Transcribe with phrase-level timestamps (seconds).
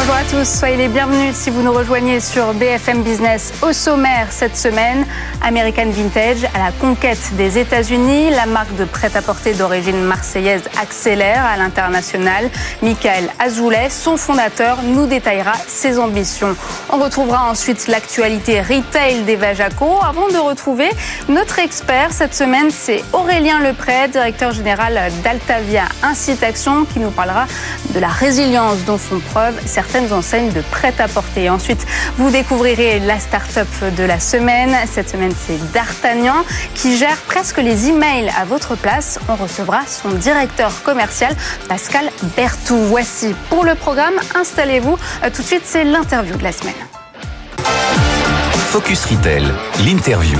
[0.00, 3.52] Bonjour à tous, soyez les bienvenus si vous nous rejoignez sur BFM Business.
[3.60, 5.04] Au sommaire cette semaine,
[5.42, 8.30] American Vintage à la conquête des États-Unis.
[8.30, 12.48] La marque de prêt-à-porter d'origine marseillaise accélère à l'international.
[12.80, 16.56] Michael Azoulay, son fondateur, nous détaillera ses ambitions.
[16.88, 20.88] On retrouvera ensuite l'actualité retail d'Eva Jaco avant de retrouver
[21.28, 27.44] notre expert cette semaine, c'est Aurélien Lepret, directeur général d'Altavia Incite Action, qui nous parlera
[27.94, 31.50] de la résilience dont font preuve certaines enseignes de prêt-à-porter.
[31.50, 31.84] Ensuite,
[32.16, 34.76] vous découvrirez la start-up de la semaine.
[34.86, 39.18] Cette semaine, c'est D'Artagnan qui gère presque les emails à votre place.
[39.28, 41.34] On recevra son directeur commercial,
[41.68, 42.04] Pascal
[42.36, 42.76] Bertou.
[42.76, 44.14] Voici pour le programme.
[44.36, 44.96] Installez-vous.
[45.34, 46.74] Tout de suite, c'est l'interview de la semaine.
[48.70, 49.52] Focus Retail,
[49.84, 50.38] l'interview.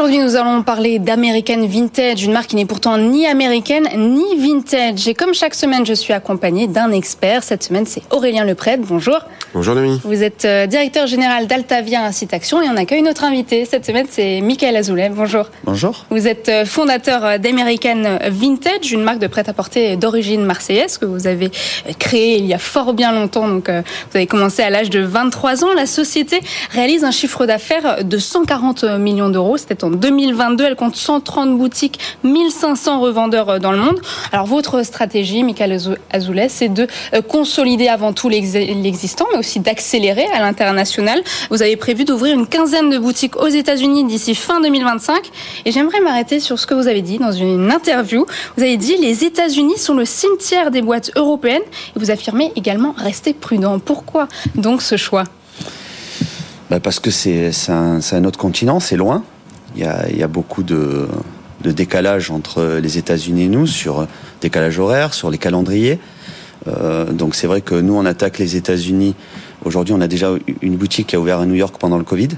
[0.00, 5.06] Aujourd'hui, nous allons parler d'American Vintage, une marque qui n'est pourtant ni américaine ni vintage.
[5.06, 7.42] Et comme chaque semaine, je suis accompagnée d'un expert.
[7.42, 8.78] Cette semaine, c'est Aurélien Lepret.
[8.78, 9.18] Bonjour.
[9.52, 10.00] Bonjour Demi.
[10.02, 13.66] Vous êtes euh, directeur général d'Altavia Incite Action et on accueille notre invité.
[13.66, 15.10] Cette semaine, c'est Michael Azoulay.
[15.10, 15.50] Bonjour.
[15.64, 16.06] Bonjour.
[16.08, 21.50] Vous êtes euh, fondateur d'American Vintage, une marque de prêt-à-porter d'origine marseillaise que vous avez
[21.98, 23.48] créée il y a fort bien longtemps.
[23.48, 25.74] Donc, euh, vous avez commencé à l'âge de 23 ans.
[25.76, 29.58] La société réalise un chiffre d'affaires de 140 millions d'euros.
[29.58, 30.64] C'était en 2022.
[30.64, 34.00] Elle compte 130 boutiques, 1500 revendeurs dans le monde.
[34.32, 35.78] Alors, votre stratégie, Michael
[36.10, 36.86] Azoulay, c'est de
[37.28, 41.22] consolider avant tout l'existant, mais aussi d'accélérer à l'international.
[41.50, 45.30] Vous avez prévu d'ouvrir une quinzaine de boutiques aux États-Unis d'ici fin 2025.
[45.64, 48.26] Et j'aimerais m'arrêter sur ce que vous avez dit dans une interview.
[48.56, 51.62] Vous avez dit les États-Unis sont le cimetière des boîtes européennes.
[51.96, 53.78] Et vous affirmez également rester prudent.
[53.78, 55.24] Pourquoi donc ce choix?
[56.70, 59.24] Bah Parce que c'est un, autre continent, c'est loin.
[59.76, 61.06] Il y, a, beaucoup de,
[61.62, 64.06] de décalage entre les États-Unis et nous sur
[64.40, 65.98] décalage horaire, sur les calendriers.
[66.68, 69.14] Euh, donc c'est vrai que nous, on attaque les États-Unis.
[69.64, 70.32] Aujourd'hui, on a déjà
[70.62, 72.28] une boutique qui a ouvert à New York pendant le Covid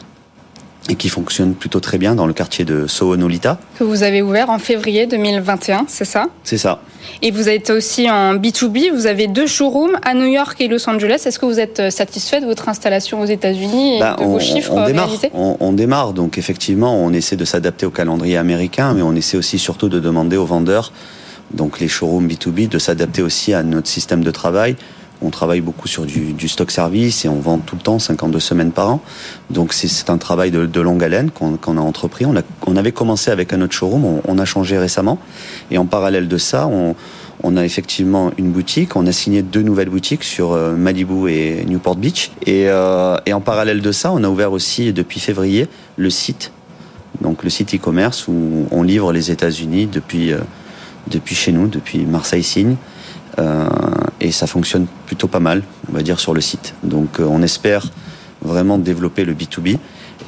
[0.88, 3.58] et qui fonctionne plutôt très bien dans le quartier de Soho Nolita.
[3.78, 6.26] Que vous avez ouvert en février 2021, c'est ça?
[6.42, 6.80] C'est ça.
[7.20, 10.88] Et vous êtes aussi en B2B, vous avez deux showrooms à New York et Los
[10.88, 11.22] Angeles.
[11.24, 14.40] Est-ce que vous êtes satisfait de votre installation aux États-Unis et bah, de on, vos
[14.40, 15.30] chiffres on démarre, réalisés?
[15.34, 19.36] On, on, démarre, donc effectivement, on essaie de s'adapter au calendrier américain, mais on essaie
[19.36, 20.92] aussi surtout de demander aux vendeurs
[21.54, 24.76] donc les showrooms B2B, de s'adapter aussi à notre système de travail.
[25.22, 28.72] On travaille beaucoup sur du, stock service et on vend tout le temps, 52 semaines
[28.72, 29.00] par an.
[29.50, 32.26] Donc c'est un travail de, longue haleine qu'on qu a entrepris.
[32.26, 35.18] On, avait commencé avec un autre showroom, on, a changé récemment.
[35.70, 38.96] Et en parallèle de ça, on, a effectivement une boutique.
[38.96, 42.30] On a signé deux nouvelles boutiques sur euh, Malibu et Newport Beach.
[42.46, 46.52] Et, euh, et en parallèle de ça, on a ouvert aussi depuis février le site,
[47.20, 50.32] donc le site e-commerce où on livre les États-Unis depuis...
[50.32, 50.38] Euh,
[51.08, 52.72] depuis chez nous, depuis Marseille-Signe.
[52.72, 52.91] Euh,
[54.22, 56.74] et ça fonctionne plutôt pas mal, on va dire, sur le site.
[56.84, 57.90] Donc euh, on espère
[58.40, 59.78] vraiment développer le B2B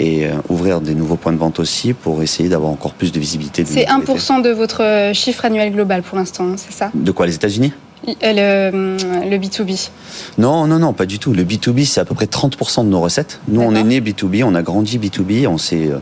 [0.01, 3.21] et euh, ouvrir des nouveaux points de vente aussi pour essayer d'avoir encore plus de
[3.21, 3.65] visibilité.
[3.65, 6.91] C'est 1% de votre chiffre annuel global pour l'instant, c'est ça?
[6.95, 7.73] De quoi, les États-Unis?
[8.21, 9.89] Le, le, B2B
[10.37, 11.33] Non, non, non, pas du tout.
[11.33, 13.41] Le B2B, c'est à peu près 30% de nos recettes.
[13.49, 16.01] Nous, on est né B2B, on a grandi B2B, on s'est, euh,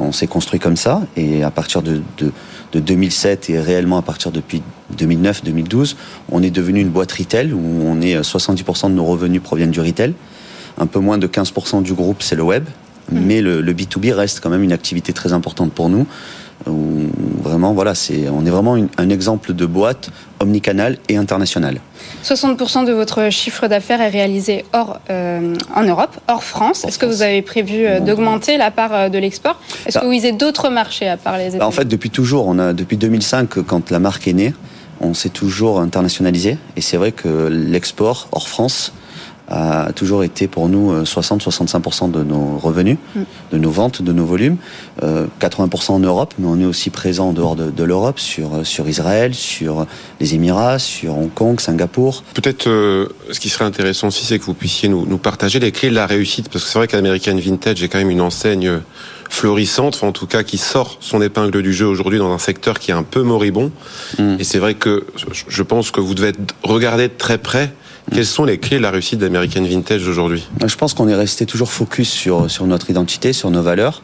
[0.00, 1.02] on s'est construit comme ça.
[1.16, 2.32] Et à partir de, de
[2.72, 4.62] de 2007 et réellement à partir depuis
[4.96, 5.96] 2009-2012,
[6.30, 9.80] on est devenu une boîte retail où on est 70% de nos revenus proviennent du
[9.80, 10.14] retail.
[10.76, 12.64] Un peu moins de 15% du groupe, c'est le web.
[13.10, 13.20] Mmh.
[13.20, 16.06] Mais le, le, B2B reste quand même une activité très importante pour nous.
[16.66, 17.08] Où
[17.42, 20.10] vraiment, voilà, c'est, on est vraiment une, un exemple de boîte
[20.40, 21.80] omnicanal et international.
[22.24, 26.84] 60% de votre chiffre d'affaires est réalisé hors, euh, en Europe, hors France.
[26.84, 29.60] Est-ce que vous avez prévu euh, d'augmenter la part euh, de l'export?
[29.86, 32.10] Est-ce bah, que vous visez d'autres marchés à part les États-Unis bah, En fait, depuis
[32.10, 34.54] toujours, on a, depuis 2005, quand la marque est née,
[35.00, 36.58] on s'est toujours internationalisé.
[36.76, 38.92] Et c'est vrai que l'export hors France
[39.48, 43.20] a toujours été pour nous 60-65% de nos revenus, mm.
[43.52, 44.56] de nos ventes, de nos volumes.
[45.00, 49.34] 80% en Europe, mais on est aussi présent en dehors de, l'Europe, sur, sur Israël,
[49.34, 49.86] sur
[50.20, 52.24] les Émirats, sur Hong Kong, Singapour.
[52.34, 55.90] Peut-être ce qui serait intéressant aussi, c'est que vous puissiez nous, nous partager les clés
[55.90, 58.80] de la réussite, parce que c'est vrai qu'American Vintage est quand même une enseigne
[59.28, 62.90] florissante, en tout cas qui sort son épingle du jeu aujourd'hui dans un secteur qui
[62.90, 63.70] est un peu moribond.
[64.18, 64.36] Mm.
[64.38, 65.06] Et c'est vrai que
[65.48, 67.72] je pense que vous devez regarder de très près
[68.12, 70.48] quelles sont les clés de la réussite d'American Vintage aujourd'hui?
[70.64, 74.02] Je pense qu'on est resté toujours focus sur, sur notre identité, sur nos valeurs.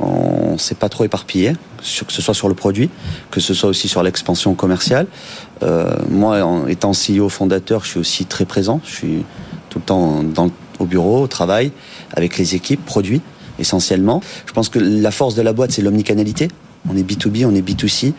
[0.00, 2.90] On s'est pas trop éparpillé, que ce soit sur le produit,
[3.30, 5.06] que ce soit aussi sur l'expansion commerciale.
[5.62, 8.80] Euh, moi, en étant CEO fondateur, je suis aussi très présent.
[8.84, 9.24] Je suis
[9.70, 11.70] tout le temps dans, au bureau, au travail,
[12.12, 13.20] avec les équipes, produits
[13.58, 14.20] essentiellement.
[14.46, 16.48] Je pense que la force de la boîte, c'est l'omnicanalité.
[16.88, 18.12] On est B2B, on est B2C,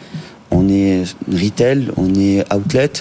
[0.52, 2.92] on est retail, on est outlet,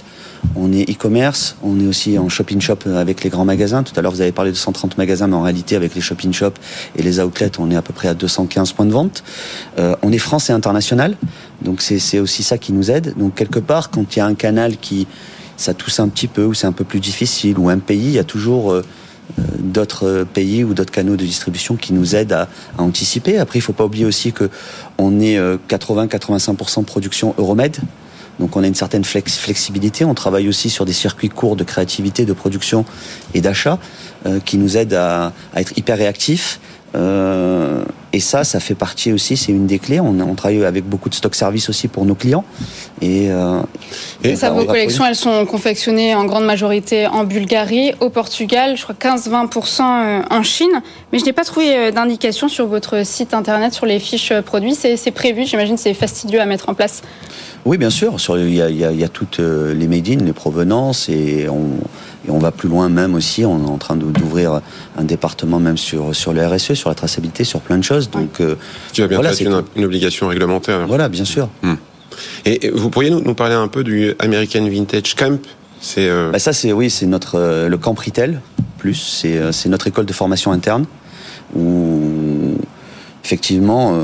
[0.57, 3.83] on est e-commerce, on est aussi en shopping shop avec les grands magasins.
[3.83, 6.33] Tout à l'heure, vous avez parlé de 130 magasins, mais en réalité, avec les shopping
[6.33, 6.53] shop
[6.97, 9.25] et les outlets, on est à peu près à 215 points de vente.
[9.79, 11.17] Euh, on est France et international,
[11.63, 13.15] donc c'est aussi ça qui nous aide.
[13.17, 15.07] Donc quelque part, quand il y a un canal qui
[15.57, 18.13] ça tousse un petit peu, ou c'est un peu plus difficile, ou un pays, il
[18.13, 18.83] y a toujours euh,
[19.39, 22.49] euh, d'autres pays ou d'autres canaux de distribution qui nous aident à,
[22.79, 23.39] anticiper.
[23.39, 24.51] Après, il ne faut pas oublier aussi que
[24.99, 25.39] on est
[25.69, 27.77] 80-85% euh, production Euromed.
[28.41, 30.05] Donc on a une certaine flexibilité.
[30.05, 32.85] On travaille aussi sur des circuits courts de créativité, de production
[33.33, 33.79] et d'achat
[34.27, 36.61] euh, qui nous aident à, à être hyper réactifs
[36.95, 37.83] euh,
[38.13, 39.99] et ça, ça fait partie aussi, c'est une des clés.
[39.99, 42.45] On, on, travaille avec beaucoup de stock service aussi pour nos clients.
[43.03, 43.61] Et, euh,
[44.23, 48.85] et ça, vos collections, elles sont confectionnées en grande majorité en Bulgarie, au Portugal, je
[48.85, 50.83] crois 15-20% euh, en Chine.
[51.13, 54.77] Mais je n'ai pas trouvé d'indication sur votre site internet sur les fiches produits.
[54.77, 57.03] C'est prévu, j'imagine, c'est fastidieux à mettre en place.
[57.65, 58.17] Oui, bien sûr.
[58.37, 61.79] Il y a, y a, toutes les made in, les provenances, et on,
[62.27, 63.45] et on va plus loin même aussi.
[63.45, 64.61] On est en train d'ouvrir
[64.97, 68.11] un département même sur, sur le RSE, sur la traçabilité, sur plein de choses.
[68.11, 68.57] Donc, euh,
[68.93, 70.87] tu as bien voilà, une, une, obligation réglementaire.
[70.87, 71.49] Voilà, bien sûr.
[71.63, 71.75] Hmm.
[72.45, 75.41] Et, vous pourriez nous, nous, parler un peu du American Vintage Camp?
[75.81, 76.31] C'est euh...
[76.31, 78.39] bah ça, c'est oui, c'est notre euh, le camp Retail
[78.79, 78.95] plus.
[78.95, 80.87] C'est euh, c'est notre école de formation interne
[81.55, 82.57] où
[83.23, 83.99] effectivement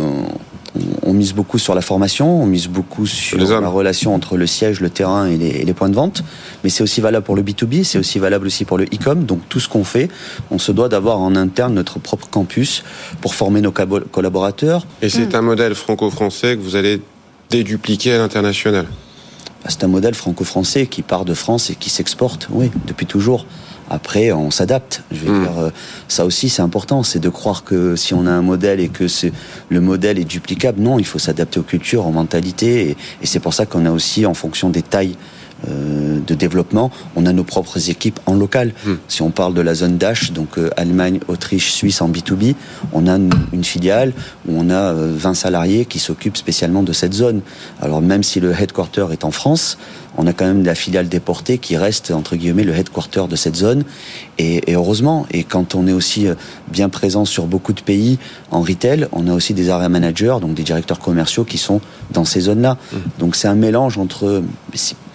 [1.03, 4.81] on mise beaucoup sur la formation, on mise beaucoup sur la relation entre le siège,
[4.81, 6.23] le terrain et les, points de vente.
[6.63, 9.25] Mais c'est aussi valable pour le B2B, c'est aussi valable aussi pour le e-com.
[9.25, 10.09] Donc tout ce qu'on fait,
[10.51, 12.85] on se doit d'avoir en interne notre propre campus
[13.21, 14.87] pour former nos collaborateurs.
[15.03, 17.01] Et c'est un modèle franco-français que vous allez
[17.51, 18.87] dédupliquer à l'international
[19.63, 23.45] bah, c'est un modèle franco-français qui part de France et qui s'exporte, oui, depuis toujours.
[23.91, 25.03] Après, on s'adapte.
[25.11, 25.43] Je veux hmm.
[25.43, 25.71] dire, euh,
[26.09, 27.03] ça aussi, c'est important.
[27.03, 29.05] C'est de croire que si on a un modèle et que
[29.69, 32.97] le modèle est duplicable, non, il faut s'adapter aux cultures, aux mentalités.
[33.23, 35.17] et c'est pour ça qu'on a aussi, en fonction des tailles
[35.69, 38.73] euh, de développement, on a nos propres équipes en local.
[38.87, 38.95] Hmm.
[39.09, 42.55] Si on parle de la zone Dash, donc euh, Allemagne, Autriche, Suisse en B2B,
[42.93, 43.19] on a
[43.53, 44.13] une filiale
[44.49, 47.41] où on a 20 euh, salariés qui s'occupent spécialement de cette zone.
[47.81, 49.77] Alors même si le headquarter est en France,
[50.17, 53.55] on a quand même la filiale déportée qui reste entre guillemets le headquarter de cette
[53.55, 53.85] zone
[54.39, 56.27] et, et, heureusement et quand on est aussi
[56.69, 58.19] bien présent sur beaucoup de pays
[58.51, 61.81] en retail on a aussi des area managers donc des directeurs commerciaux qui sont
[62.11, 62.97] dans ces zones là hmm.
[63.21, 64.43] donc c'est un mélange entre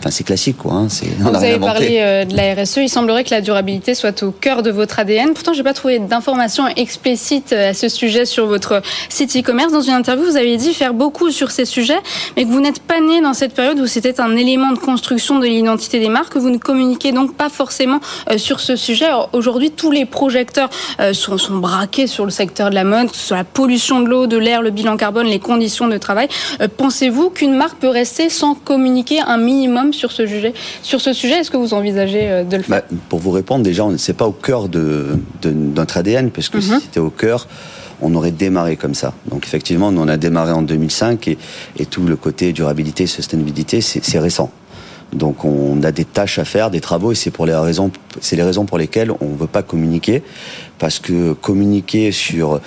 [0.06, 0.74] Enfin, c'est classique, quoi.
[0.74, 0.88] Hein,
[1.18, 2.78] Vous avez parlé euh, de la RSE.
[2.78, 5.34] Il semblerait que la durabilité soit au cœur de votre ADN.
[5.34, 9.72] Pourtant, j'ai pas trouvé d'informations explicites euh, à ce sujet sur votre site e-commerce.
[9.72, 11.98] Dans une interview, vous avez dit faire beaucoup sur ces sujets,
[12.38, 15.40] mais que vous n'êtes pas né dans cette période où c'était un élément de construction
[15.40, 16.34] de l'identité des marques.
[16.34, 18.00] Que vous ne communiquez donc pas forcément
[18.30, 19.08] euh, sur ce sujet.
[19.34, 20.70] Aujourd'hui, tous les projecteurs
[21.14, 24.38] sont, sont, braqués sur le secteur de la mode, sur la pollution de l'eau, de
[24.38, 26.28] l'air, le bilan carbone, les conditions de travail.
[26.78, 30.54] Pensez-vous qu'une marque peut rester sans communiquer un minimum sur ce sujet.
[30.82, 32.82] Sur ce sujet, est-ce que vous envisagez euh, de le faire?
[32.82, 36.72] Bah, Pour vous répondre, déjà, c'est pas au cœur de, notre ADN, parce que si
[36.72, 36.80] mhm.
[36.82, 37.48] c'était au cœur,
[38.02, 39.14] on aurait démarré comme ça.
[39.30, 41.38] Donc effectivement, on a démarré en 2005 et,
[41.80, 44.52] et tout le côté durabilité, sustainabilité, c'est récent.
[45.14, 48.36] Donc on a des tâches à faire, des travaux, et c'est pour les raisons, c'est
[48.36, 50.24] les raisons pour lesquelles on ne veut pas communiquer,
[50.78, 52.60] parce que communiquer sur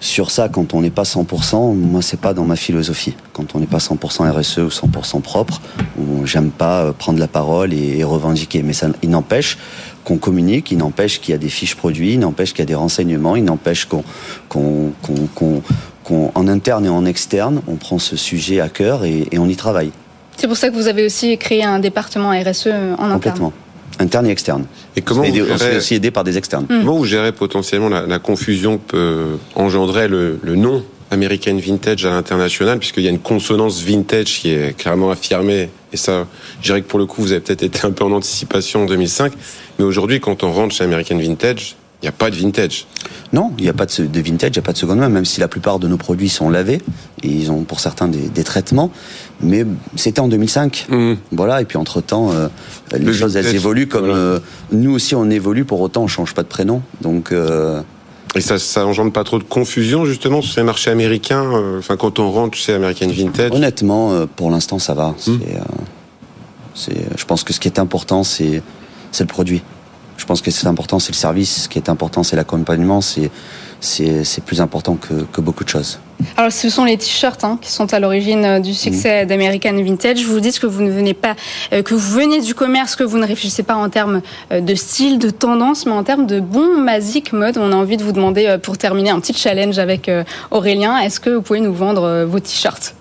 [0.00, 3.14] sur ça, quand on n'est pas 100%, moi, c'est pas dans ma philosophie.
[3.34, 5.60] Quand on n'est pas 100% RSE ou 100% propre,
[6.24, 8.62] j'aime pas euh, prendre la parole et, revendiquer.
[8.62, 9.58] Mais ça, il n'empêche
[10.04, 12.66] qu'on communique, il n'empêche qu'il y a des fiches produits, il n'empêche qu'il y a
[12.66, 14.02] des renseignements, il n'empêche qu'on,
[16.34, 19.92] en interne et en externe, on prend ce sujet à cœur et, on y travaille.
[20.38, 23.52] C'est pour ça que vous avez aussi créé un département RSE en interne
[24.00, 24.64] interne et externe.
[24.96, 26.64] Et comment vous on se aussi aidé par des externes.
[26.64, 26.80] Mmh.
[26.80, 32.78] Comment vous gérez potentiellement la, confusion que peut engendrer le, nom American Vintage à l'international,
[32.78, 36.26] puisqu'il y a une consonance vintage qui est clairement affirmée Et ça,
[36.60, 38.86] je dirais que pour le coup, vous avez peut-être été un peu en anticipation en
[38.86, 39.32] 2005.
[39.78, 42.86] Mais aujourd'hui, quand on rentre chez American Vintage, il n'y a pas de vintage.
[43.32, 45.26] Non, il n'y a pas de, vintage, il n'y a pas de seconde main, même
[45.26, 46.80] si la plupart de nos produits sont lavés,
[47.22, 48.90] et ils ont pour certains des, traitements.
[49.42, 49.64] Mais
[49.96, 50.86] c'était en 2005.
[50.88, 51.14] Mmh.
[51.32, 52.48] Voilà, et puis entre-temps, euh,
[52.96, 54.38] les choses, elles évoluent comme euh,
[54.72, 56.82] nous aussi, on évolue, pour autant, on ne change pas de prénom.
[57.00, 57.32] Donc...
[57.32, 57.80] Euh,
[58.36, 61.50] et ça, ça engendre pas trop de confusion justement sur ces marchés américains.
[61.78, 63.50] enfin, quand on rentre chez American Vintage.
[63.50, 65.16] Honnêtement, pour l'instant, ça va.
[65.26, 65.32] Mmh.
[67.16, 68.62] je pense que ce qui est important, c'est
[69.18, 69.62] le produit.
[70.16, 71.62] Je pense que c'est important, c'est le service.
[71.64, 73.00] Ce qui est important, c'est l'accompagnement.
[73.00, 73.32] C'est
[73.80, 75.98] c'est plus important que, beaucoup de choses.
[76.36, 80.22] Alors, ce sont les t-shirts hein, qui sont à l'origine euh, du succès d'American Vintage.
[80.24, 81.34] Vous dites que vous ne venez pas,
[81.72, 84.20] euh, que vous venez du commerce, que vous ne réfléchissez pas en termes
[84.52, 87.56] euh, de style, de tendance, mais en termes de bon magic mode.
[87.56, 90.10] On a envie de vous demander, pour terminer, un petit challenge avec
[90.50, 90.98] Aurélien.
[90.98, 92.94] Est-ce que vous pouvez nous vendre vos t-shirts?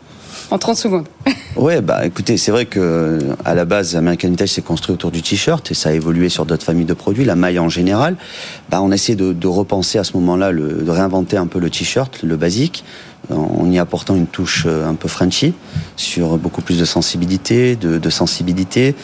[0.51, 1.07] En 30 secondes.
[1.55, 5.21] Ouais, bah écoutez, c'est vrai que à la base, American Vintage s'est construit autour du
[5.21, 8.15] t-shirt et ça a évolué sur d'autres familles de produits, la maille en général.
[8.69, 12.21] Bah, on a essayé de, repenser à ce moment-là, de réinventer un peu le t-shirt,
[12.23, 12.85] le basique,
[13.29, 15.53] en y apportant une touche euh, un peu Frenchy,
[15.97, 18.95] sur beaucoup plus de sensibilité, de, sensibilité,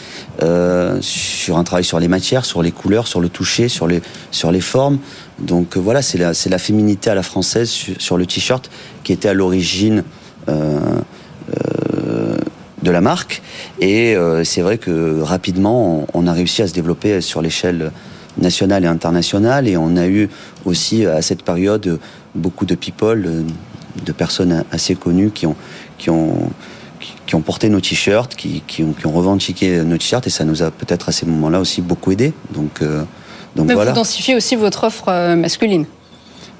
[0.42, 4.00] euh, sur un travail sur les matières, sur les couleurs, sur le toucher, sur les,
[4.30, 4.98] sur les formes.
[5.38, 8.70] Donc euh, voilà, c'est la, la féminité à la française sur, le t-shirt
[9.04, 10.02] qui était à l'origine
[10.48, 10.78] euh,
[12.86, 13.42] de la marque.
[13.80, 17.90] Et euh, c'est vrai que rapidement, on, a réussi à se développer sur l'échelle
[18.38, 19.68] nationale et internationale.
[19.68, 20.28] Et on a eu
[20.64, 21.98] aussi à cette période
[22.34, 23.44] beaucoup de people,
[24.04, 25.56] de personnes assez connues qui ont,
[25.98, 26.50] qui ont,
[27.26, 30.26] qui ont porté nos t-shirts, qui, qui, ont, qui, ont, revendiqué nos t-shirts.
[30.26, 32.32] Et ça nous a peut-être à ces moments-là aussi beaucoup aidé.
[32.54, 33.02] Donc, euh,
[33.56, 33.90] donc voilà.
[33.90, 35.86] Vous densifiez aussi votre offre masculine.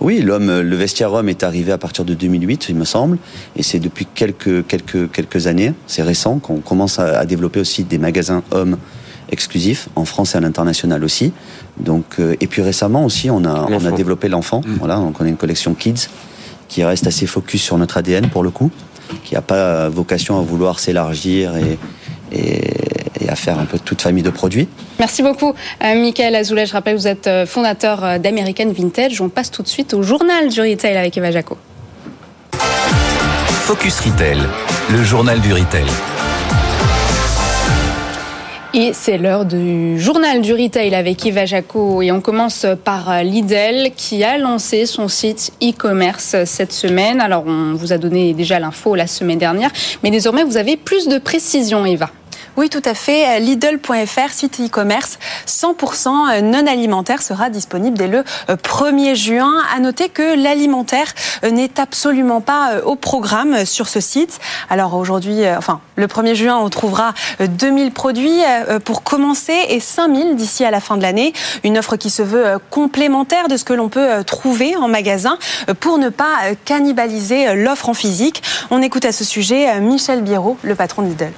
[0.00, 3.18] Oui, l'homme, le vestiaire homme est arrivé à partir de 2008, il me semble,
[3.56, 7.98] et c'est depuis quelques quelques quelques années, c'est récent qu'on commence à, développer aussi des
[7.98, 8.76] magasins hommes
[9.30, 11.32] exclusifs en France et à l'international aussi.
[11.80, 14.60] Donc euh, et puis récemment aussi, on a on a développé l'enfant.
[14.60, 14.74] Mmh.
[14.78, 16.08] Voilà, donc on a une collection kids
[16.68, 18.70] qui reste assez focus sur notre ADN pour le coup,
[19.24, 21.78] qui n'a pas vocation à vouloir s'élargir et,
[22.32, 22.60] et,
[23.28, 24.68] à faire un peu toute famille de produits.
[24.98, 26.66] Merci beaucoup, euh, Michael Azoulay.
[26.66, 29.20] Je rappelle, vous êtes euh, fondateur euh, d'American Vintage.
[29.20, 31.56] On passe tout de suite au journal du retail avec Eva Jaco.
[33.48, 34.38] Focus Retail,
[34.90, 35.86] le journal du retail.
[38.74, 42.02] Et c'est l'heure du journal du retail avec Eva Jaco.
[42.02, 47.20] Et on commence par Lidl qui a lancé son site e-commerce cette semaine.
[47.22, 49.70] Alors, on vous a donné déjà l'info la semaine dernière,
[50.02, 52.10] mais désormais, vous avez plus de précisions, Eva.
[52.56, 53.38] Oui, tout à fait.
[53.38, 59.52] Lidl.fr, site e-commerce 100% non alimentaire, sera disponible dès le 1er euh, juin.
[59.76, 61.12] À noter que l'alimentaire
[61.44, 64.40] euh, n'est absolument pas euh, au programme sur ce site.
[64.70, 68.40] Alors aujourd'hui, enfin, le 1er juin, on trouvera 2000 produits
[68.84, 71.34] pour commencer et 5000 d'ici à la fin de l'année.
[71.62, 75.38] Une offre qui se veut complémentaire de ce que l'on peut trouver en magasin
[75.80, 78.42] pour ne pas cannibaliser l'offre en physique.
[78.70, 81.32] On écoute à ce sujet Michel Biérot, le patron de Lidl.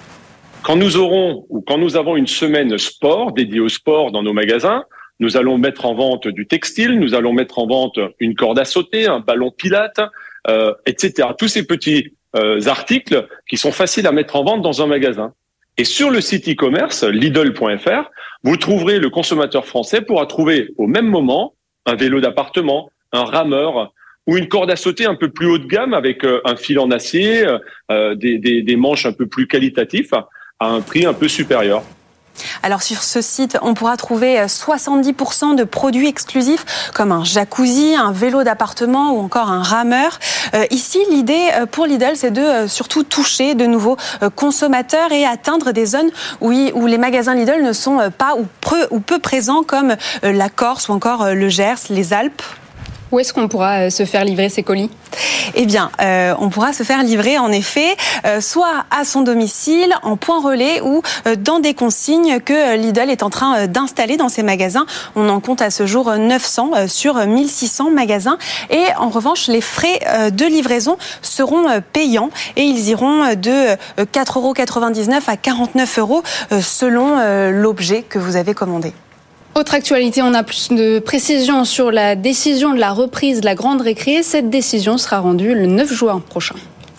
[0.69, 4.35] Quand nous aurons ou quand nous avons une semaine sport dédiée au sport dans nos
[4.35, 4.85] magasins,
[5.19, 8.67] nous allons mettre en vente du textile, nous allons mettre en vente une corde à
[8.67, 9.99] sauter, un ballon pilate,
[10.47, 11.29] euh, etc.
[11.39, 15.33] Tous ces petits euh, articles qui sont faciles à mettre en vente dans un magasin.
[15.79, 18.11] Et sur le site e-commerce Lidl.fr,
[18.45, 21.55] vous trouverez le consommateur français pourra trouver au même moment
[21.87, 23.95] un vélo d'appartement, un rameur
[24.27, 26.79] ou une corde à sauter un peu plus haut de gamme avec euh, un fil
[26.79, 27.47] en acier,
[27.91, 30.13] euh, des, des, des manches un peu plus qualitatifs
[30.61, 31.85] à un prix un peu supérieur.
[32.65, 38.11] Alors sur ce site, on pourra trouver 70% de produits exclusifs comme un jacuzzi, un
[38.11, 40.19] vélo d'appartement ou encore un rameur.
[40.55, 43.97] Euh, ici, l'idée euh, pour Lidl, c'est de euh, surtout toucher de nouveaux
[44.35, 46.11] consommateurs et atteindre des zones
[46.41, 48.35] où, les magasins Lidl ne sont pas
[48.91, 52.43] ou peu présents comme la Corse ou encore le Gers, les Alpes.
[53.11, 54.91] Où est-ce qu'on pourra euh, se faire livrer ces colis?
[55.55, 57.97] Eh bien, euh, on pourra se faire livrer en effet,
[58.27, 61.01] euh, soit à son domicile, en point relais ou
[61.39, 64.85] dans des consignes que Lidl est en train d'installer dans ses magasins.
[65.17, 68.37] on en compte à ce jour 900 sur 1600 magasins.
[68.71, 70.01] Et en revanche, les frais
[70.31, 74.55] de livraison seront payants et ils iront de 4,99 euros
[75.27, 76.23] à 49 euros
[76.61, 77.17] selon
[77.51, 78.93] l'objet que vous avez commandé.
[79.55, 83.55] Autre actualité, on a plus de précisions sur la décision de la reprise de la
[83.55, 84.23] grande récré.
[84.23, 86.55] Cette décision sera rendue le 9 juin prochain.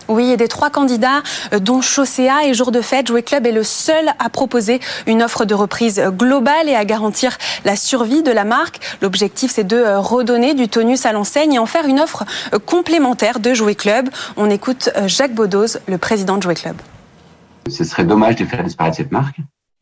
[0.10, 1.22] Oui, et des trois candidats,
[1.53, 5.22] euh, dont Chaussea et Jour de Fête, Jouet Club est le seul à proposer une
[5.22, 8.79] offre de reprise globale et à garantir la survie de la marque.
[9.03, 12.60] L'objectif, c'est de euh, redonner du tonus à l'enseigne et en faire une offre euh,
[12.60, 14.10] complémentaire de Jouet Club.
[14.36, 16.75] On écoute Jacques Baudoz, le président de Jouet Club.
[17.70, 19.38] Ce serait dommage de faire disparaître cette marque.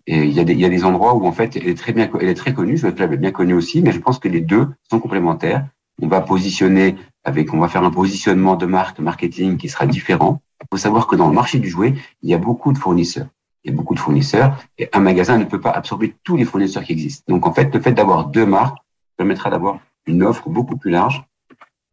[0.10, 1.78] Et il y, a des, il y a des endroits où en fait elle est
[1.78, 2.78] très bien, elle est très connue.
[2.78, 5.68] Je est bien connue aussi, mais je pense que les deux sont complémentaires.
[6.02, 6.96] On va positionner
[7.26, 10.42] avec, on va faire un positionnement de marque, marketing qui sera différent.
[10.62, 13.28] Il faut savoir que dans le marché du jouet, il y a beaucoup de fournisseurs.
[13.64, 16.46] Il y a beaucoup de fournisseurs et un magasin ne peut pas absorber tous les
[16.46, 17.26] fournisseurs qui existent.
[17.28, 18.78] Donc en fait, le fait d'avoir deux marques
[19.18, 21.26] permettra d'avoir une offre beaucoup plus large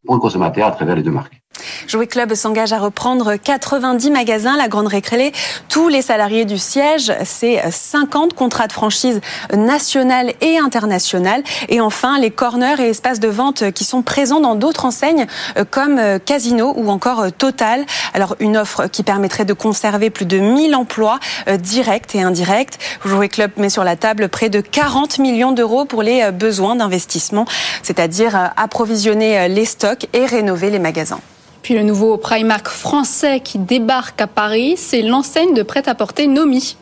[0.06, 1.42] pour le consommateur à travers les deux marques.
[1.87, 5.32] Jouet Club s'engage à reprendre 90 magasins, la Grande Récrélée,
[5.68, 9.20] tous les salariés du siège, c'est 50 contrats de franchise
[9.52, 11.42] nationale et internationale.
[11.68, 15.26] Et enfin, les corners et espaces de vente qui sont présents dans d'autres enseignes
[15.70, 17.84] comme Casino ou encore Total.
[18.12, 21.18] Alors, une offre qui permettrait de conserver plus de 1000 emplois
[21.49, 22.78] euh, directs et indirects.
[23.04, 26.76] Jouet Club met sur la table près de 40 millions d'euros pour les euh, besoins
[26.76, 27.46] d'investissement,
[27.82, 31.20] c'est-à-dire euh, approvisionner les stocks et rénover les magasins.
[31.64, 36.76] Puis le nouveau Primark français qui débarque à Paris, c'est l'enseigne de prêt-à-porter Nomi.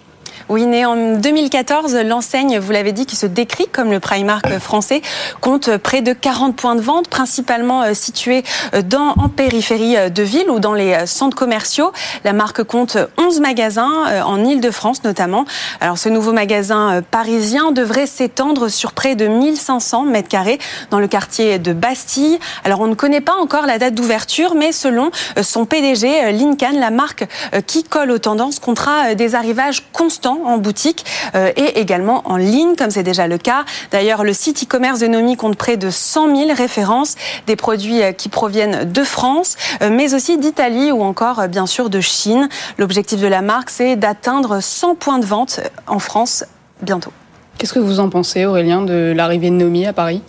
[0.49, 5.03] Oui, né en 2014, l'enseigne, vous l'avez dit, qui se décrit comme le Primark français,
[5.41, 8.43] compte près de 40 points de vente, principalement euh, situés
[8.75, 11.93] euh, dans, en périphérie euh, de ville ou dans les centres commerciaux.
[12.25, 15.45] La marque compte 11 magasins en Ile-de-France notamment.
[15.81, 20.59] Alors ce nouveau magasin parisien devrait s'étendre sur près de 1500 mètres carrés
[20.91, 22.39] dans le quartier de Bastille.
[22.65, 25.11] Alors on ne connaît pas encore la date d'ouverture, mais selon
[25.41, 27.27] son PDG, Lincoln, la marque
[27.67, 32.75] qui colle aux tendances, comptera des arrivages constants en boutique euh, et également en ligne,
[32.77, 33.65] comme c'est déjà le cas.
[33.91, 38.13] D'ailleurs, le site e-commerce de Nomi compte près de 100 000 références, des produits euh,
[38.13, 42.49] qui proviennent de France, euh, mais aussi d'Italie ou encore, bien sûr, de Chine.
[42.79, 46.45] L'objectif de la marque, c'est d'atteindre 100 points de vente en France
[46.81, 47.13] bientôt.
[47.59, 50.23] Qu'est-ce que vous en pensez, Aurélien, de l'arrivée de Nomi à Paris?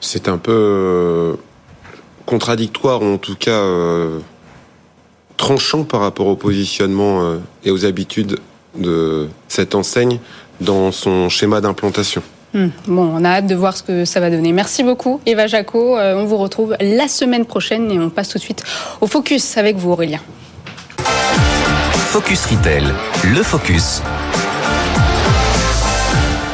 [0.00, 1.36] C'est un peu
[2.26, 3.60] contradictoire, ou en tout cas
[5.36, 8.40] tranchant par rapport au positionnement et aux habitudes
[8.74, 10.18] de cette enseigne
[10.60, 12.22] dans son schéma d'implantation.
[12.54, 12.68] Hmm.
[12.86, 14.52] Bon, on a hâte de voir ce que ça va donner.
[14.52, 15.96] Merci beaucoup, Eva Jaco.
[15.96, 18.62] Euh, on vous retrouve la semaine prochaine et on passe tout de suite
[19.00, 20.20] au focus avec vous, Aurélien.
[22.12, 22.84] Focus Retail,
[23.24, 24.02] le focus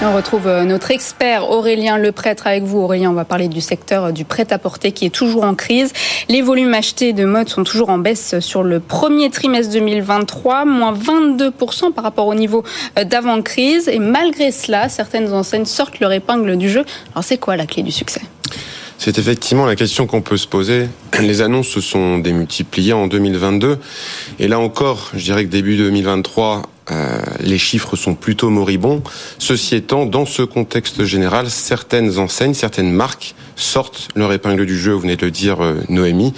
[0.07, 2.79] on retrouve euh, notre expert Aurélien Leprêtre avec vous.
[2.79, 5.93] Aurélien, on va parler du secteur euh, du prêt-à-porter qui est toujours en crise.
[6.29, 10.93] Les volumes achetés de mode sont toujours en baisse sur le premier trimestre 2023, moins
[10.93, 12.63] 22% par rapport au niveau
[12.99, 13.89] euh, d'avant-crise.
[13.89, 16.85] Et malgré cela, certaines enseignes sortent leur épingle du jeu.
[17.13, 18.23] Alors c'est quoi la clé du succès?
[18.99, 20.89] C'est effectivement la question qu'on peut se poser.
[21.21, 23.79] Les annonces se sont démultipliées en 2022.
[24.41, 29.03] Et là encore, je dirais que début 2023, euh, les chiffres sont plutôt moribonds.
[29.39, 34.93] Ceci étant, dans ce contexte général, certaines enseignes, certaines marques sortent leur épingle du jeu,
[34.93, 36.35] vous venez de le dire, euh, Noémie.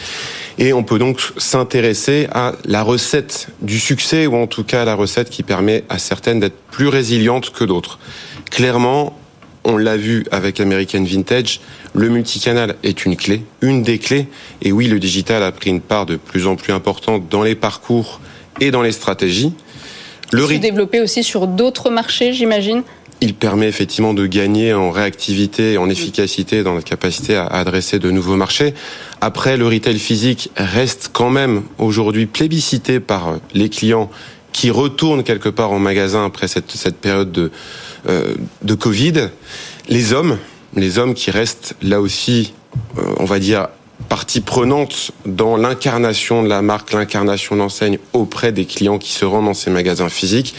[0.59, 4.95] Et on peut donc s'intéresser à la recette du succès, ou en tout cas la
[4.95, 7.99] recette qui permet à certaines d'être plus résilientes que d'autres.
[8.51, 9.17] Clairement,
[9.65, 11.61] on l'a vu avec American Vintage,
[11.95, 14.29] le multicanal est une clé, une des clés.
[14.63, 17.55] Et oui, le digital a pris une part de plus en plus importante dans les
[17.55, 18.21] parcours
[18.61, 19.53] et dans les stratégies.
[20.33, 22.83] Le se développer aussi sur d'autres marchés, j'imagine
[23.21, 27.99] il permet effectivement de gagner en réactivité et en efficacité dans notre capacité à adresser
[27.99, 28.75] de nouveaux marchés.
[29.21, 34.11] Après, le retail physique reste quand même aujourd'hui plébiscité par les clients
[34.53, 37.51] qui retournent quelque part en magasin après cette, cette période de,
[38.09, 39.29] euh, de Covid.
[39.89, 40.39] Les hommes,
[40.75, 42.53] les hommes qui restent là aussi,
[42.99, 43.69] euh, on va dire,
[44.09, 49.45] partie prenante dans l'incarnation de la marque, l'incarnation d'enseigne auprès des clients qui se rendent
[49.45, 50.55] dans ces magasins physiques.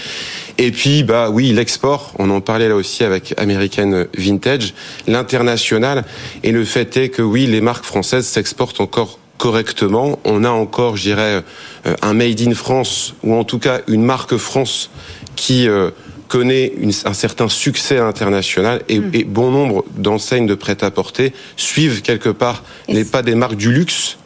[0.57, 4.73] Et puis, bah oui, l'export, on en parlait là aussi avec American Vintage,
[5.07, 6.05] l'international,
[6.43, 10.19] et le fait est que oui, les marques françaises s'exportent encore correctement.
[10.23, 11.43] On a encore, je dirais,
[11.87, 14.91] euh, un made in France, ou en tout cas une marque France
[15.35, 15.89] qui euh,
[16.31, 16.71] connaît
[17.03, 19.11] un certain succès international et, hmm.
[19.27, 24.17] bon nombre d'enseignes de prêt-à-porter suivent quelque part les pas des marques du luxe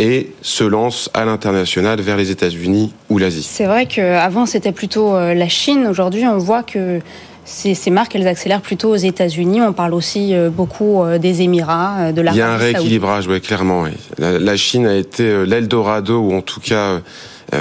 [0.00, 3.46] et se lancent à l'international vers les États-Unis ou l'Asie.
[3.48, 5.86] C'est vrai qu'avant c'était plutôt euh, la Chine.
[5.86, 6.98] Aujourd'hui, on voit que
[7.44, 9.62] ces, marques, elles accélèrent plutôt aux États-Unis.
[9.62, 12.32] On parle aussi euh, beaucoup euh, des Émirats, de la.
[12.32, 13.84] Il y a un rééquilibrage, oui, clairement.
[14.18, 17.00] La, Chine a été l'Eldorado ou en tout cas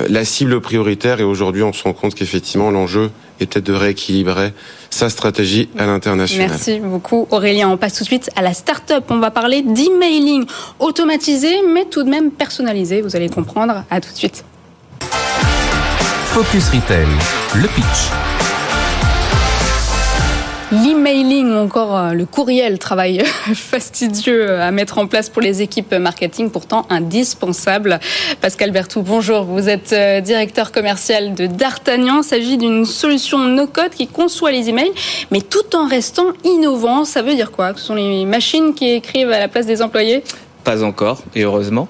[0.10, 4.54] la cible prioritaire et aujourd'hui on se rend compte qu'effectivement l'enjeu et peut-être de rééquilibrer
[4.90, 6.50] sa stratégie à l'international.
[6.50, 7.70] Merci beaucoup Aurélien.
[7.70, 9.06] On passe tout de suite à la start-up.
[9.10, 10.46] On va parler d'emailing
[10.80, 13.02] automatisé mais tout de même personnalisé.
[13.02, 13.84] Vous allez comprendre.
[13.90, 14.46] À tout de suite.
[16.26, 17.08] Focus Retail,
[17.56, 18.61] le pitch.
[20.72, 25.94] L'emailing ou encore euh, le courriel, travail fastidieux à mettre en place pour les équipes
[25.94, 28.00] marketing, pourtant indispensable.
[28.40, 29.44] Pascal Bertou, bonjour.
[29.44, 32.22] Vous êtes euh, directeur commercial de D'Artagnan.
[32.22, 34.92] Il s'agit d'une solution no-code qui conçoit les emails,
[35.32, 37.06] mais tout en restant innovant.
[37.06, 37.74] Ça veut dire quoi?
[37.76, 40.24] Ce sont les machines qui écrivent à la place des employés?
[40.64, 41.88] Pas encore, et heureusement.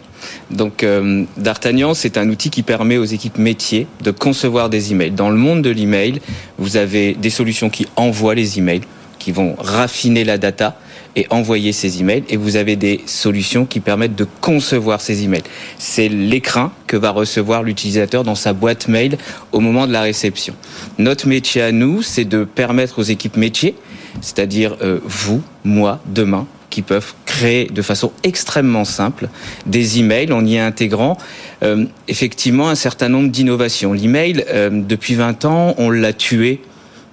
[0.50, 5.12] Donc euh, D'Artagnan, c'est un outil qui permet aux équipes métiers de concevoir des emails.
[5.12, 6.22] Dans le monde de l'email,
[6.58, 8.82] vous avez des solutions qui envoient les emails,
[9.20, 10.78] qui vont raffiner la data
[11.16, 12.24] et envoyer ces emails.
[12.30, 15.44] Et vous avez des solutions qui permettent de concevoir ces emails.
[15.78, 19.18] C'est l'écran que va recevoir l'utilisateur dans sa boîte mail
[19.52, 20.54] au moment de la réception.
[20.98, 23.76] Notre métier à nous, c'est de permettre aux équipes métiers,
[24.22, 29.30] c'est-à-dire euh, vous, moi, demain, qui peuvent créer de façon extrêmement simple
[29.68, 31.18] des emails en y intégrant
[31.62, 33.94] euh, effectivement un certain nombre d'innovations.
[33.94, 36.62] L'email, euh, depuis 20 ans, on l'a tué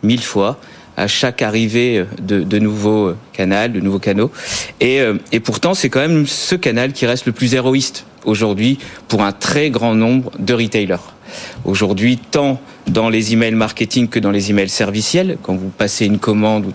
[0.03, 0.59] mille fois
[0.97, 4.33] à chaque arrivée de, de nouveaux canaux, de nouveaux canaux.
[4.81, 8.79] Et, euh, et pourtant, c'est quand même ce canal qui reste le plus héroïste aujourd'hui
[9.09, 10.97] pour un très grand nombre de retailers.
[11.65, 16.19] Aujourd'hui, tant dans les emails marketing que dans les emails serviciels, quand vous passez une
[16.19, 16.73] commande ou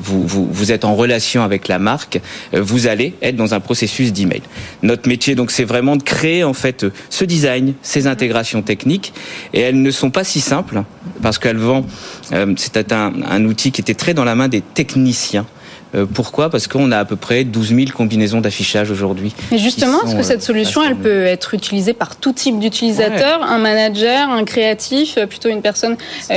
[0.00, 2.20] vous, vous, vous, êtes en relation avec la marque,
[2.54, 4.42] euh, vous allez être dans un processus d'email.
[4.82, 9.12] Notre métier, donc, c'est vraiment de créer en fait ce design, ces intégrations techniques,
[9.52, 10.82] et elles ne sont pas si simples
[11.20, 11.84] parce qu'elles vont.
[12.32, 15.46] Euh, C'était un, un outil qui était très dans la main des techniciens.
[15.94, 16.50] Euh, pourquoi?
[16.50, 19.34] Parce qu'on a à peu près 12 000 combinaisons d'affichage aujourd'hui.
[19.50, 23.46] Mais justement, est-ce que cette solution, elle peut être utilisée par tout type d'utilisateur ouais?
[23.46, 25.96] Un manager, un créatif, plutôt une personne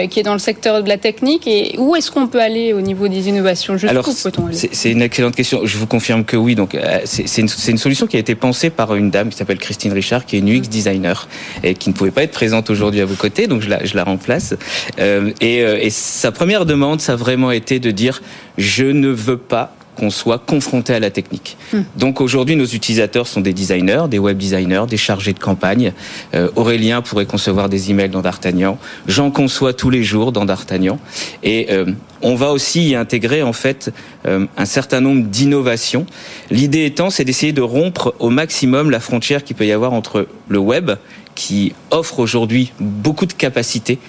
[0.09, 1.47] qui est dans le secteur de la technique?
[1.47, 3.77] Et où est-ce qu'on peut aller au niveau des innovations?
[3.87, 5.61] Alors, c'est une excellente question.
[5.65, 6.55] Je vous confirme que oui.
[6.55, 9.93] Donc, c'est une, une, solution qui a été pensée par une dame qui s'appelle Christine
[9.93, 11.27] Richard, qui est une UX designer
[11.63, 13.47] et qui ne pouvait pas être présente aujourd'hui à vos côtés.
[13.47, 14.55] Donc, je la, je la remplace.
[14.99, 18.21] Euh, et, et sa première demande, ça a vraiment été de dire
[18.57, 21.57] je ne veux pas qu'on soit confronté à la technique.
[21.73, 21.79] Mmh.
[21.97, 25.93] Donc aujourd'hui, nos utilisateurs sont des designers, des web designers, des chargés de campagne.
[26.33, 28.77] Euh, Aurélien pourrait concevoir des emails dans D'Artagnan.
[29.07, 30.99] J'en conçois tous les jours dans D'Artagnan.
[31.43, 31.85] Et euh,
[32.21, 33.91] on va aussi y intégrer en fait
[34.25, 36.05] euh, un certain nombre d'innovations.
[36.51, 40.27] L'idée étant, c'est d'essayer de rompre au maximum la frontière qu'il peut y avoir entre
[40.49, 40.91] le web
[41.35, 43.99] qui offre aujourd'hui beaucoup de capacités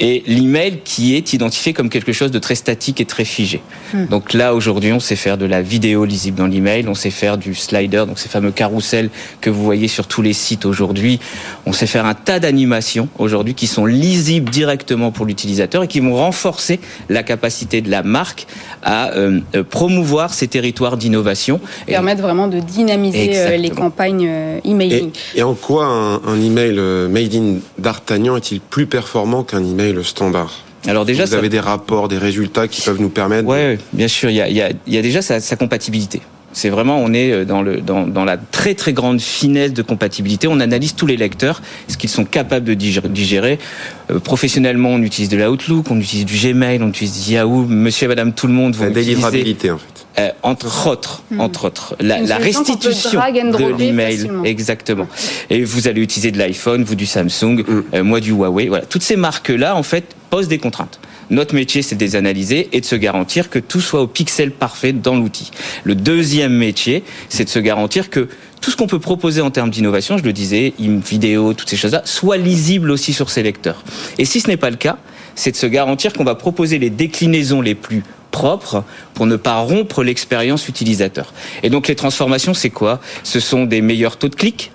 [0.00, 3.60] et l'email qui est identifié comme quelque chose de très statique et très figé.
[3.92, 4.06] Hmm.
[4.06, 7.36] Donc là aujourd'hui, on sait faire de la vidéo lisible dans l'email, on sait faire
[7.36, 9.10] du slider, donc ces fameux carousels
[9.42, 11.20] que vous voyez sur tous les sites aujourd'hui.
[11.66, 16.00] On sait faire un tas d'animations aujourd'hui qui sont lisibles directement pour l'utilisateur et qui
[16.00, 18.46] vont renforcer la capacité de la marque
[18.82, 23.62] à euh, promouvoir ces territoires d'innovation et permettre vraiment de dynamiser Exactement.
[23.62, 25.10] les campagnes euh, emailing.
[25.34, 30.02] Et, et en quoi un, un email made in d'Artagnan est-il plus performant qu'un email
[30.04, 33.46] standard alors déjà, vous avez des rapports, des résultats qui peuvent nous permettre.
[33.46, 33.82] Ouais, de...
[33.92, 34.30] bien sûr.
[34.30, 36.22] Il y a, il y a, il y a déjà sa, sa compatibilité.
[36.52, 40.48] C'est vraiment, on est dans, le, dans, dans, la très très grande finesse de compatibilité.
[40.48, 43.58] On analyse tous les lecteurs, ce qu'ils sont capables de digérer.
[44.10, 47.66] Euh, professionnellement, on utilise de l'Outlook, on utilise du Gmail, on utilise Yahoo.
[47.66, 49.86] Monsieur et Madame, tout le monde vont la délivrabilité en fait.
[50.18, 51.40] Euh, entre autres, mmh.
[51.40, 55.06] entre autres, la, la restitution de l'email, exactement.
[55.50, 57.82] Et vous allez utiliser de l'iPhone, vous du Samsung, mmh.
[57.94, 58.66] euh, moi du Huawei.
[58.68, 60.98] Voilà, toutes ces marques-là, en fait, posent des contraintes.
[61.30, 64.50] Notre métier, c'est de les analyser et de se garantir que tout soit au pixel
[64.50, 65.52] parfait dans l'outil.
[65.84, 68.28] Le deuxième métier, c'est de se garantir que
[68.60, 72.02] tout ce qu'on peut proposer en termes d'innovation, je le disais, vidéo, toutes ces choses-là,
[72.04, 73.84] soit lisible aussi sur ces lecteurs.
[74.18, 74.98] Et si ce n'est pas le cas,
[75.36, 79.58] c'est de se garantir qu'on va proposer les déclinaisons les plus propres pour ne pas
[79.58, 81.32] rompre l'expérience utilisateur.
[81.62, 83.00] Et donc les transformations, c'est quoi?
[83.22, 84.72] Ce sont des meilleurs taux de clics,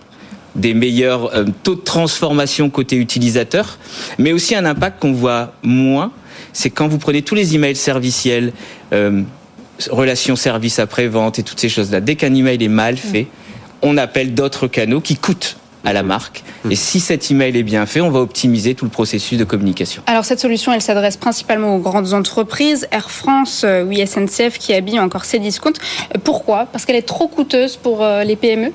[0.55, 3.77] des meilleurs euh, taux de transformation côté utilisateur,
[4.17, 6.11] mais aussi un impact qu'on voit moins,
[6.53, 8.53] c'est quand vous prenez tous les emails serviciels,
[8.93, 9.21] euh,
[9.89, 13.27] relations service après-vente et toutes ces choses-là, dès qu'un email est mal fait,
[13.81, 16.43] on appelle d'autres canaux qui coûtent à la marque.
[16.69, 20.01] Et si cet email est bien fait, on va optimiser tout le processus de communication.
[20.07, 24.99] Alors cette solution, elle s'adresse principalement aux grandes entreprises, Air France, oui SNCF, qui habille
[24.99, 25.79] encore ses discounts.
[26.23, 26.67] Pourquoi?
[26.71, 28.71] Parce qu'elle est trop coûteuse pour les PME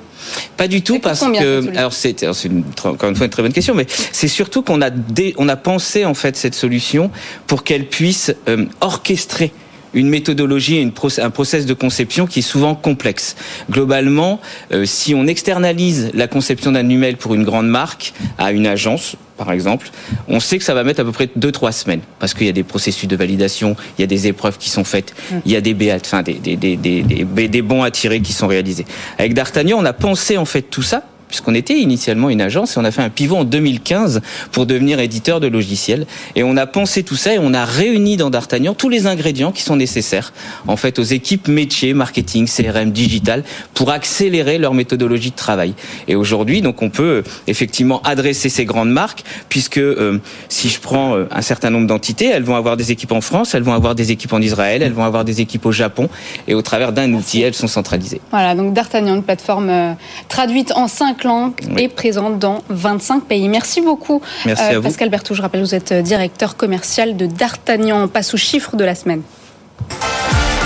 [0.57, 3.73] pas du tout parce que alors c'est une, encore une fois une très bonne question
[3.73, 7.11] mais c'est surtout qu'on a dé, on a pensé en fait cette solution
[7.47, 9.51] pour qu'elle puisse euh, orchestrer
[9.93, 13.35] une méthodologie et une un process de conception qui est souvent complexe.
[13.69, 14.39] Globalement,
[14.71, 19.15] euh, si on externalise la conception d'un email pour une grande marque à une agence,
[19.37, 19.89] par exemple,
[20.27, 22.53] on sait que ça va mettre à peu près 2-3 semaines parce qu'il y a
[22.53, 25.61] des processus de validation, il y a des épreuves qui sont faites, il y a
[25.61, 28.85] des, BA, enfin, des, des, des, des, des bons à tirer qui sont réalisés.
[29.17, 32.79] Avec D'Artagnan, on a pensé en fait tout ça puisqu'on était initialement une agence et
[32.79, 36.05] on a fait un pivot en 2015 pour devenir éditeur de logiciels.
[36.35, 39.51] Et on a pensé tout ça et on a réuni dans D'Artagnan tous les ingrédients
[39.51, 40.33] qui sont nécessaires,
[40.67, 45.73] en fait, aux équipes métiers, marketing, CRM, digital, pour accélérer leur méthodologie de travail.
[46.07, 51.15] Et aujourd'hui, donc, on peut effectivement adresser ces grandes marques, puisque euh, si je prends
[51.15, 53.95] euh, un certain nombre d'entités, elles vont avoir des équipes en France, elles vont avoir
[53.95, 56.09] des équipes en Israël, elles vont avoir des équipes au Japon,
[56.47, 58.21] et au travers d'un outil, elles sont centralisées.
[58.31, 59.93] Voilà, donc D'Artagnan, une plateforme euh,
[60.27, 63.47] traduite en cinq langues et présente dans 25 pays.
[63.49, 64.83] Merci beaucoup, Merci à vous.
[64.83, 65.33] Pascal Bertou.
[65.33, 68.03] Je rappelle, vous êtes directeur commercial de D'Artagnan.
[68.03, 69.21] On passe au chiffre de la semaine.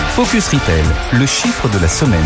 [0.09, 2.21] Focus Retail, le chiffre de la semaine.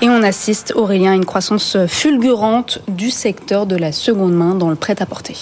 [0.00, 4.68] Et on assiste, Aurélien, à une croissance fulgurante du secteur de la seconde main dans
[4.68, 5.36] le prêt-à-porter.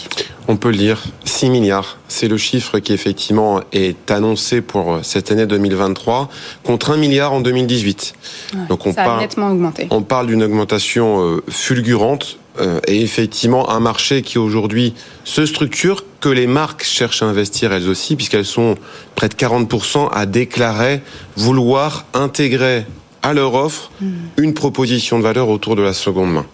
[0.51, 1.99] On peut le dire, 6 milliards.
[2.09, 6.29] C'est le chiffre qui effectivement est annoncé pour cette année 2023
[6.65, 8.15] contre 1 milliard en 2018.
[8.55, 9.87] Ouais, Donc on ça a parle, nettement augmenté.
[9.91, 16.05] on parle d'une augmentation euh, fulgurante euh, et effectivement un marché qui aujourd'hui se structure,
[16.19, 18.75] que les marques cherchent à investir elles aussi, puisqu'elles sont
[19.15, 21.01] près de 40% à déclarer
[21.37, 22.87] vouloir intégrer
[23.23, 23.93] à leur offre
[24.37, 26.47] une proposition de valeur autour de la seconde main.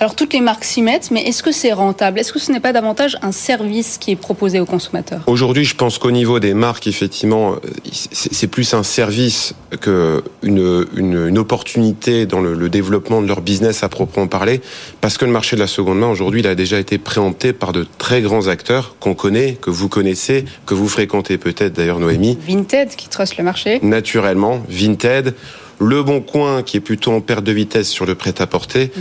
[0.00, 2.18] Alors toutes les marques s'y mettent, mais est-ce que c'est rentable?
[2.18, 5.20] Est-ce que ce n'est pas davantage un service qui est proposé aux consommateurs?
[5.26, 7.56] Aujourd'hui, je pense qu'au niveau des marques, effectivement,
[7.92, 13.42] c'est plus un service que une, une, une opportunité dans le, le développement de leur
[13.42, 14.62] business à proprement parler,
[15.02, 17.72] parce que le marché de la seconde main aujourd'hui, il a déjà été préempté par
[17.72, 22.38] de très grands acteurs qu'on connaît, que vous connaissez, que vous fréquentez peut-être d'ailleurs, Noémie.
[22.48, 23.80] Vinted qui trust le marché.
[23.82, 25.34] Naturellement, Vinted.
[25.80, 28.92] Le Bon Coin qui est plutôt en perte de vitesse sur le prêt-à-porter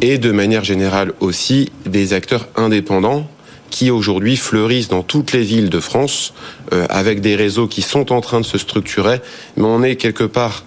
[0.00, 3.26] et de manière générale aussi des acteurs indépendants
[3.70, 6.34] qui aujourd'hui fleurissent dans toutes les villes de France
[6.72, 9.20] euh, avec des réseaux qui sont en train de se structurer,
[9.56, 10.64] mais on est quelque part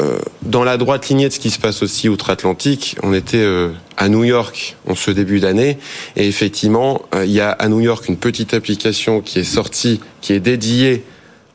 [0.00, 2.96] euh, dans la droite lignée de ce qui se passe aussi outre-Atlantique.
[3.04, 5.78] On était euh, à New York en ce début d'année.
[6.16, 10.00] Et effectivement, euh, il y a à New York une petite application qui est sortie,
[10.20, 11.04] qui est dédiée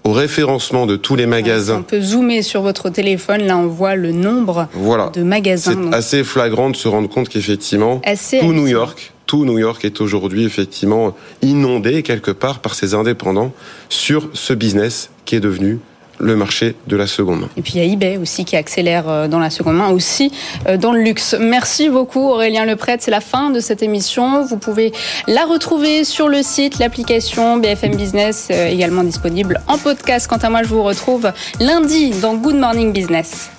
[0.04, 3.68] au référencement de tous les Si magasins on peut zoomer sur votre téléphone, là on
[3.68, 5.10] voit le nombre Voilà.
[5.14, 5.76] de magasins.
[5.92, 8.02] C'est assez flagrant de se rendre compte qu'effectivement,
[8.40, 8.68] tout New.
[8.68, 13.52] York, tout New York est aujourd'hui effectivement inondé quelque part par ces indépendants
[13.90, 15.80] sur ce business qui est devenu
[16.20, 17.50] le marché de la seconde main.
[17.58, 20.32] Et puis il y a eBay aussi qui accélère euh, dans la seconde main, aussi
[20.68, 21.36] euh, dans le luxe.
[21.40, 24.44] Merci beaucoup Aurélien Lepret, c'est la fin de cette émission.
[24.44, 24.92] Vous pouvez
[25.28, 30.28] la retrouver sur le site, l'application BFM Business, euh, également disponible en podcast.
[30.28, 33.50] Quant à moi, je vous retrouve lundi dans Good Morning Business.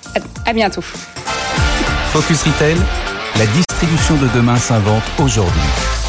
[0.45, 0.81] À bientôt.
[2.11, 2.75] Focus Retail,
[3.37, 6.00] la distribution de demain s'invente aujourd'hui.